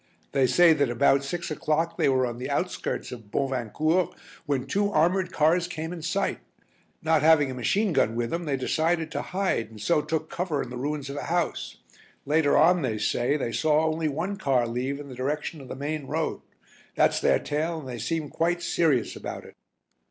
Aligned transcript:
They 0.31 0.47
say 0.47 0.73
that 0.73 0.89
about 0.89 1.23
six 1.23 1.51
o'clock 1.51 1.95
they 1.95 2.09
were 2.09 2.25
on 2.25 2.39
the 2.39 2.49
outskirts 2.49 3.11
of 3.11 3.29
Bovincourt 3.29 4.15
when 4.47 4.65
two 4.65 4.89
armoured 4.91 5.31
cars 5.31 5.67
came 5.67 5.93
in 5.93 6.01
sight. 6.01 6.39
Not 7.03 7.21
having 7.21 7.51
a 7.51 7.53
machine 7.53 7.93
gun 7.93 8.15
with 8.15 8.31
them 8.31 8.45
they 8.45 8.57
decided 8.57 9.11
to 9.11 9.21
hide 9.21 9.69
and 9.69 9.79
so 9.79 10.01
took 10.01 10.27
cover 10.27 10.59
in 10.63 10.71
the 10.71 10.75
ruins 10.75 11.11
of 11.11 11.17
a 11.17 11.25
house. 11.25 11.77
Later 12.25 12.57
on 12.57 12.81
they 12.81 12.97
say 12.97 13.37
they 13.37 13.51
saw 13.51 13.85
only 13.85 14.07
one 14.07 14.37
car 14.37 14.67
leave 14.67 14.99
in 14.99 15.07
the 15.07 15.13
direction 15.13 15.61
of 15.61 15.67
the 15.67 15.75
main 15.75 16.07
road. 16.07 16.41
That's 16.95 17.19
their 17.21 17.37
tale 17.37 17.79
and 17.81 17.87
they 17.87 17.99
seem 17.99 18.29
quite 18.29 18.63
serious 18.63 19.15
about 19.15 19.45
it." 19.45 19.53